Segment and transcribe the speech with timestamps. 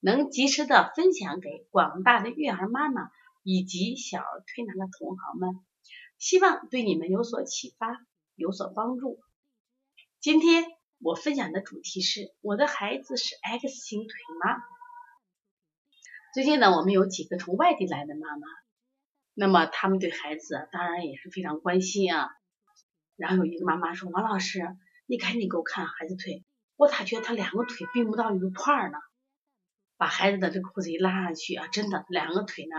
[0.00, 3.10] 能及时的分享给广大的育儿妈妈
[3.42, 5.64] 以及小儿推拿的同行们，
[6.18, 9.20] 希望对你们有所启发，有所帮助。
[10.20, 10.64] 今天
[10.98, 14.08] 我分享的主题是：我的孩子是 X 型腿
[14.44, 14.62] 吗？
[16.34, 18.46] 最近呢，我们有几个从外地来的妈妈，
[19.32, 22.30] 那么他们对孩子当然也是非常关心啊。
[23.16, 26.44] 然后有一个妈妈说：“王老师，你赶紧给我看孩子腿，
[26.76, 28.98] 我咋觉得他两个腿并不到一块儿呢？”
[29.96, 32.76] 把孩子的这个裤子一拉上去啊，真的两个腿呢，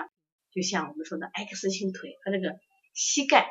[0.51, 2.59] 就像我们说的 X 型腿，和这个
[2.93, 3.47] 膝盖，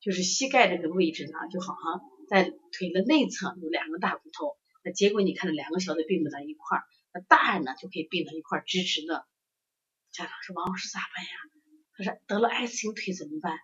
[0.00, 9.26] 就是膝盖这个位置呢，就好像在腿的内侧有两个大骨头，那结果你看这两个小腿并不到一块儿，那大人呢就可以并到一块儿直直的。
[10.12, 11.30] 家长说王老师咋办呀？
[11.96, 13.58] 他说得了 X 型腿怎么办？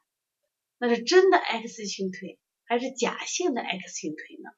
[0.79, 4.51] 那是真的 X 型腿还是假性的 X 型腿呢？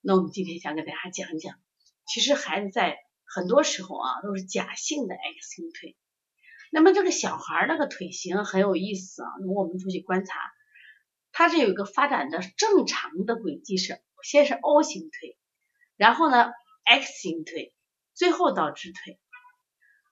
[0.00, 1.58] 那我们今天想给大家讲讲，
[2.06, 2.96] 其实孩子在
[3.26, 5.96] 很多时候啊，都是假性的 X 型腿。
[6.70, 9.28] 那么这个小孩那个腿型很有意思啊。
[9.40, 10.32] 如果我们出去观察，
[11.32, 15.36] 它是有一个发展的正常的轨迹是，先是 O 型腿，
[15.96, 16.50] 然后呢
[16.84, 17.74] X 型腿，
[18.14, 19.20] 最后到直腿。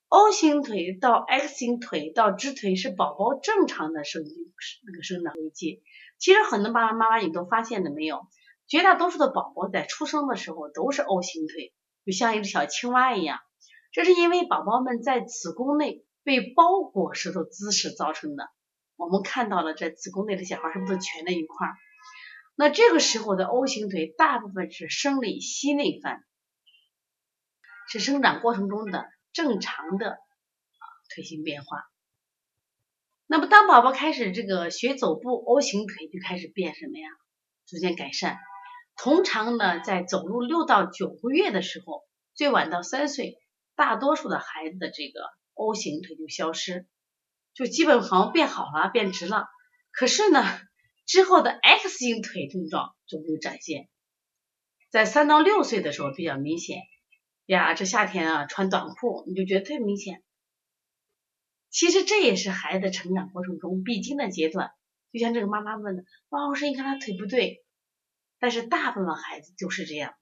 [0.09, 5.83] O 型腿到 X 型腿到直腿是宝宝正常的生那个生长轨迹。
[6.19, 8.27] 其实很多爸爸妈妈你都发现了没有？
[8.69, 11.75] 绝大多数的宝宝在出生的时候都是 O 型腿。
[12.05, 13.41] 就像一只小青蛙一样，
[13.93, 18.51] 这是因为宝宝们在子宫内被包裹时的姿势造成的。
[18.97, 21.75] 我们看到了在子宫内的小孩是不是蜷在一块儿？
[22.55, 26.25] 那这个时候的 O 型腿大部分是生理膝内翻，
[27.89, 30.19] 是生长过程中的正常的
[31.13, 31.85] 腿型变化。
[33.27, 37.09] 那么当宝宝开始这个学走步，O 型腿就开始变什么呀？
[37.67, 38.39] 逐渐改善。
[38.97, 43.39] 通常呢，在走路六到九个月的时候，最晚到三岁，
[43.75, 45.21] 大多数的孩子的这个
[45.53, 46.87] O 型腿就消失，
[47.55, 49.47] 就基本好像变好了，变直了。
[49.91, 50.43] 可是呢，
[51.07, 53.89] 之后的 X 型腿症状就没有展现，
[54.91, 56.79] 在三到六岁的时候比较明显。
[57.47, 60.23] 呀，这夏天啊，穿短裤你就觉得特别明显。
[61.69, 64.71] 其实这也是孩子成长过程中必经的阶段。
[65.13, 67.64] 就像这个妈妈问的，王老师，你看他腿不对。
[68.45, 70.15] 但是大部分孩子就是这样，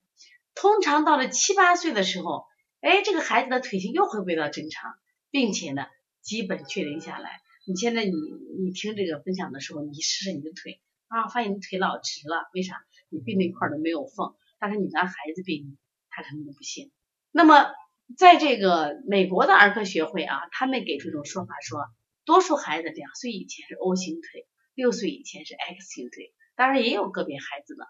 [0.55, 2.45] 通常到了七八岁的时候，
[2.79, 4.93] 哎，这个孩子的腿型又会回到正常，
[5.29, 5.87] 并且呢，
[6.21, 7.41] 基本确定下来。
[7.67, 8.13] 你现在你
[8.61, 10.79] 你听这个分享的时候，你试试你的腿
[11.09, 12.85] 啊，发现你腿老直了，为啥？
[13.09, 14.33] 你并那块都没有缝。
[14.57, 15.77] 但是你让孩子并，
[16.09, 16.93] 他肯定不行。
[17.29, 17.73] 那么
[18.15, 21.89] 在这个美国的儿科学会啊，他们给出一种说法，说
[22.23, 27.83] 多数孩子两岁以前是 O 型腿，六岁以前是 X 型腿，当然也有个别孩子呢。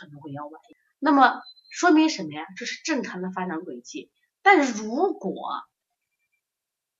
[0.00, 2.46] 可能会要晚一点，那么说明什么呀？
[2.56, 4.10] 这是正常的发展轨迹。
[4.40, 5.62] 但如果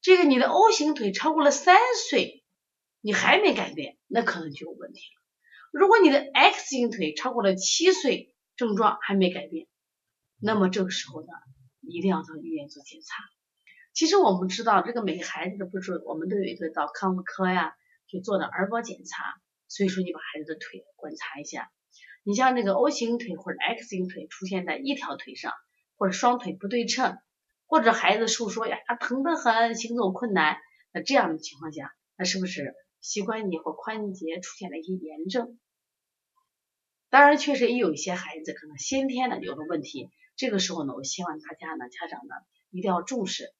[0.03, 1.79] 这个你的 O 型腿超过了三
[2.09, 2.45] 岁，
[3.01, 5.23] 你还没改变，那可能就有问题了。
[5.73, 9.67] 如果你的 X 型腿超过了七岁，症状还没改变，
[10.39, 11.29] 那么这个时候呢，
[11.81, 13.25] 一定要到医院做检查。
[13.95, 17.75] 其实我们知道，这个每个孩子的不是我们都有一个到康复科呀
[18.07, 21.71] 去做的儿保检查，所以说你把孩子的腿观察一下。
[22.23, 25.53] 你像那个 O 型腿或者 X 型腿出现在一条腿上，
[25.97, 27.19] 或者双腿不对称，
[27.67, 30.59] 或者孩子诉说呀疼得很，行走困难，
[30.93, 35.59] 那这样的情况下，那是不是膝关节或髋节出现了一些炎症？
[37.09, 42.35] 当然，确实也有一些孩子可能先天的有了问题，这个时候呢，我希望大家呢，家长呢
[42.71, 43.53] 一定要重视。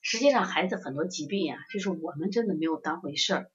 [0.00, 3.50] 实际上，孩子很多疾病呀，就是我们真的没有当回事儿。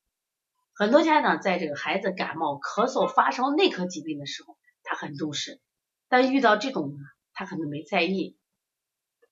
[0.73, 5.59] 很多家长在这个孩子感冒、咳嗽、发烧、内科疾病的时候，他很重视，
[6.07, 6.97] 但遇到这种呢，
[7.33, 8.37] 他可能没在意，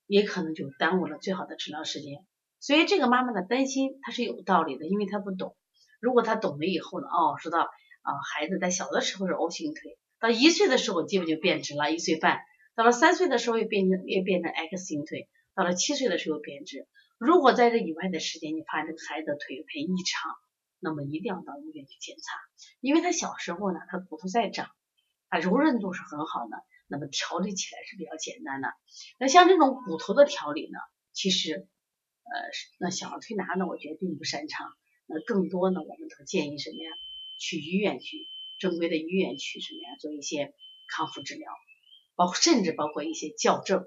[0.06, 2.24] 也可能就耽误了最好的治疗时间。
[2.60, 5.56] 所以这个妈妈的担心他是有道理的，因为他不懂。
[5.98, 12.40] 如果他懂了以后呢，哦，知道啊，孩子在小的时候是 O 型腿，到一岁的时候基本就变直了，一岁半，
[12.74, 16.86] 到了三岁的时候又变成又变成 X 型腿，到了七岁的时候变直。
[17.18, 20.30] 如果在这以外的时间，你发现这个孩子的腿有些异常。
[20.80, 22.38] 那么一定要到医院去检查，
[22.80, 24.70] 因为他小时候呢，他骨头在长，
[25.28, 26.56] 啊，柔韧度是很好的，
[26.88, 28.72] 那么调理起来是比较简单的。
[29.18, 30.78] 那像这种骨头的调理呢，
[31.12, 31.68] 其实
[32.24, 32.32] 呃
[32.78, 34.72] 那小儿推拿呢，我觉得并不擅长。
[35.06, 36.90] 那更多呢，我们都建议什么呀？
[37.38, 38.26] 去医院去，
[38.58, 39.96] 正规的医院去什么呀？
[40.00, 40.54] 做一些
[40.88, 41.52] 康复治疗，
[42.14, 43.84] 包括甚至包括一些矫正。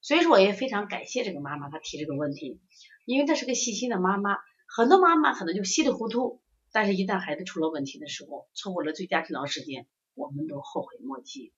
[0.00, 2.60] 所以说，我也非常感谢这个妈妈，她提这个问题，
[3.04, 4.38] 因为她是个细心的妈妈。
[4.74, 6.40] 很多妈妈可能就稀里糊涂，
[6.72, 11.52] 但是一旦孩子出了问题的时候，错过了最佳治疗时间，我们都后悔莫及。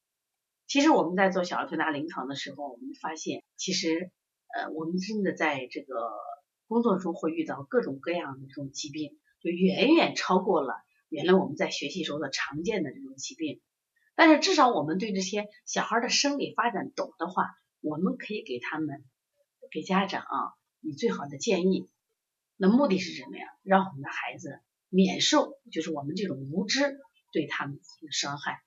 [0.67, 4.11] 其实我们在做小儿推拿临床的时候，我们发现，其实
[4.53, 5.95] 呃，我们真的在这个
[6.67, 10.75] 工作中会遇到各种各样的这种疾病，就远远超过了
[11.09, 13.61] 原来我们在学习时候的常见的这种疾病。
[14.17, 17.47] 但是至少我们对这些小孩的生理发展懂的话，
[17.81, 19.05] 我们可以给他们
[19.71, 21.89] 给家长啊以最好的建议。
[22.57, 23.47] 那目的是什么呀？
[23.63, 27.01] 让我们的孩子免受就是我们这种无知
[27.33, 28.61] 对他们的伤害。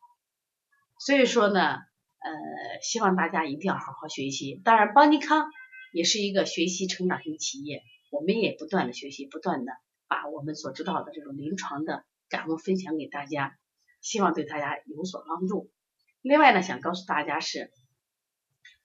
[1.00, 4.62] 所以说呢，呃，希望大家一定要好好学习。
[4.66, 5.50] 当然，邦尼康
[5.94, 7.82] 也是一个学习成长型企业，
[8.12, 9.72] 我们也不断的学习，不断的
[10.08, 13.58] 把我们所知道的这种临床的感悟分享给大家，
[14.02, 15.72] 希望对大家有所帮助。
[16.22, 17.72] 另外呢，想告诉大家是，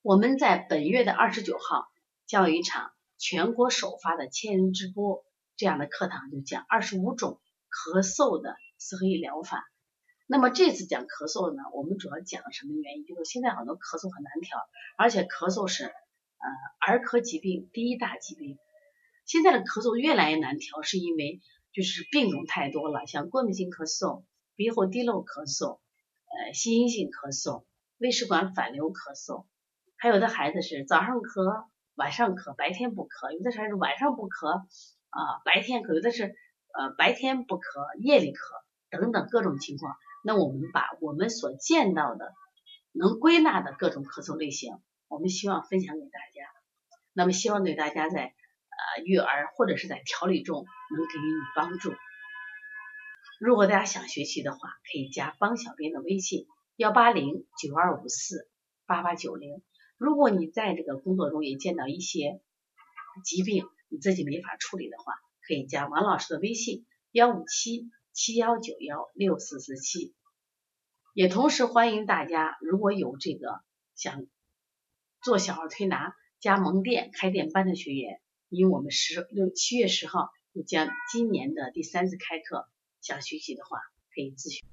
[0.02, 1.88] 我们在本月的二十九号
[2.26, 2.92] 将有一场。
[3.22, 5.22] 全国首发的千人直播
[5.56, 7.40] 这样的课堂，就讲二十五种
[7.70, 9.62] 咳嗽的四合一疗法。
[10.26, 13.06] 那么这次讲咳嗽呢，我们主要讲什么原因？
[13.06, 14.58] 就是现在很多咳嗽很难调，
[14.98, 16.48] 而且咳嗽是呃
[16.84, 18.58] 儿科疾病第一大疾病。
[19.24, 21.40] 现在的咳嗽越来越难调，是因为
[21.72, 24.24] 就是病种太多了，像过敏性咳嗽、
[24.56, 25.78] 鼻后滴漏咳嗽、
[26.26, 27.62] 呃心因性咳嗽、
[27.98, 29.46] 胃食管反流咳嗽，
[29.96, 31.66] 还有的孩子是早上咳。
[31.94, 34.48] 晚上咳，白天不咳，有的孩子晚上不咳
[35.10, 38.38] 啊，白天咳，有的是呃白天不咳，夜里咳
[38.90, 39.96] 等等各种情况。
[40.24, 42.32] 那我们把我们所见到的
[42.92, 44.78] 能归纳的各种咳嗽类型，
[45.08, 46.48] 我们希望分享给大家。
[47.12, 50.64] 那么希望对大家在呃育儿或者是在调理中
[50.96, 51.92] 能给予你帮助。
[53.38, 54.58] 如果大家想学习的话，
[54.90, 56.46] 可以加帮小编的微信
[56.76, 58.48] 幺八零九二五四
[58.86, 59.62] 八八九零。
[60.02, 62.40] 如果你在这个工作中也见到一些
[63.24, 65.14] 疾病，你自己没法处理的话，
[65.46, 70.12] 可以加王老师的微信幺五七七幺九幺六四四七。
[71.14, 73.60] 也同时欢迎大家，如果有这个
[73.94, 74.26] 想
[75.22, 82.68] 做小儿推拿加盟店开店班的学员，因为我们十六七月十号就将今年的第三次开课，
[83.00, 83.78] 想学习的话
[84.12, 84.66] 可以咨询。